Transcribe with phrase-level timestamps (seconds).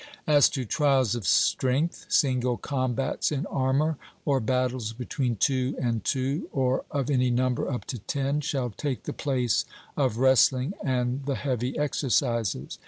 [0.25, 6.49] As to trials of strength, single combats in armour, or battles between two and two,
[6.51, 9.63] or of any number up to ten, shall take the place
[9.95, 12.79] of wrestling and the heavy exercises.